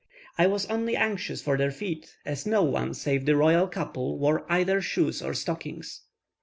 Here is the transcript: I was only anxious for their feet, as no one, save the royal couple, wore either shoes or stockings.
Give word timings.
I 0.35 0.47
was 0.47 0.65
only 0.65 0.95
anxious 0.95 1.43
for 1.43 1.57
their 1.59 1.69
feet, 1.69 2.15
as 2.25 2.47
no 2.47 2.63
one, 2.63 2.95
save 2.95 3.27
the 3.27 3.35
royal 3.35 3.67
couple, 3.67 4.17
wore 4.17 4.51
either 4.51 4.81
shoes 4.81 5.21
or 5.21 5.35
stockings. 5.35 6.01